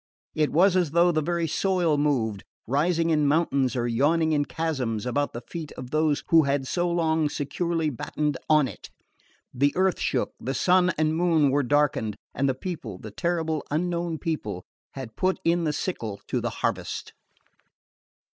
It 0.33 0.51
was 0.51 0.75
as 0.75 0.89
though 0.93 1.11
the 1.11 1.21
very 1.21 1.47
soil 1.47 1.95
moved, 1.95 2.43
rising 2.65 3.11
in 3.11 3.27
mountains 3.27 3.75
or 3.75 3.87
yawning 3.87 4.31
in 4.31 4.45
chasms 4.45 5.05
about 5.05 5.33
the 5.33 5.43
feet 5.47 5.71
of 5.73 5.91
those 5.91 6.23
who 6.29 6.41
had 6.41 6.67
so 6.67 6.89
long 6.89 7.29
securely 7.29 7.91
battened 7.91 8.35
on 8.49 8.67
it. 8.67 8.89
The 9.53 9.71
earth 9.75 9.99
shook, 9.99 10.33
the 10.39 10.55
sun 10.55 10.91
and 10.97 11.15
moon 11.15 11.51
were 11.51 11.61
darkened, 11.61 12.15
and 12.33 12.49
the 12.49 12.55
people, 12.55 12.97
the 12.97 13.11
terrible 13.11 13.63
unknown 13.69 14.17
people, 14.17 14.63
had 14.93 15.15
put 15.15 15.39
in 15.43 15.65
the 15.65 15.71
sickle 15.73 16.19
to 16.29 16.41
the 16.41 16.49
harvest. 16.65 17.13